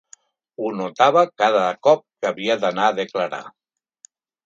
Ho 0.61 0.71
notava 0.77 1.23
cada 1.43 1.63
cop 1.89 2.03
que 2.07 2.33
havia 2.33 2.59
d’anar 2.65 2.91
a 2.91 2.99
declarar. 3.05 3.47